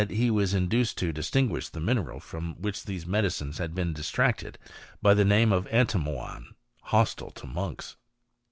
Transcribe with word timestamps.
he 0.09 0.31
was 0.31 0.51
induced 0.55 0.97
to 0.97 1.13
distinguish 1.13 1.69
the 1.69 1.79
mineral 1.79 2.19
from 2.19 2.59
which 2.59 2.85
these 2.85 3.05
medicines. 3.05 3.59
had 3.59 3.75
been 3.75 3.91
extracted, 3.95 4.57
by 4.99 5.13
the 5.13 5.23
name 5.23 5.53
of 5.53 5.67
antimoine 5.67 6.55
(hostile 6.85 7.29
to 7.29 7.45
monks). 7.45 7.97